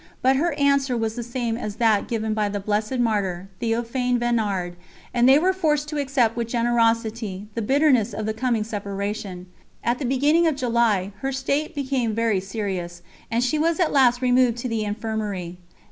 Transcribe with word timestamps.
But 0.23 0.37
her 0.37 0.53
answer 0.53 0.97
was 0.97 1.13
the 1.13 1.21
same 1.21 1.55
as 1.57 1.75
that 1.75 2.07
given 2.07 2.33
by 2.33 2.49
the 2.49 2.59
blessed 2.59 2.97
Martyr, 2.97 3.49
Théophane 3.61 4.17
Vénard, 4.17 4.73
and 5.13 5.29
they 5.29 5.37
were 5.37 5.53
forced 5.53 5.87
to 5.89 5.99
accept 6.01 6.35
with 6.35 6.47
generosity 6.47 7.45
the 7.53 7.61
bitterness 7.61 8.11
of 8.11 8.25
the 8.25 8.33
coming 8.33 8.63
separation. 8.63 9.45
At 9.83 9.99
the 9.99 10.05
beginning 10.05 10.47
of 10.47 10.55
July, 10.55 11.11
her 11.19 11.31
state 11.31 11.75
became 11.75 12.15
very 12.15 12.39
serious, 12.39 13.03
and 13.29 13.43
she 13.43 13.59
was 13.59 13.79
at 13.79 13.93
last 13.93 14.23
removed 14.23 14.57
to 14.57 14.67
the 14.67 14.83
Infirmary. 14.85 15.59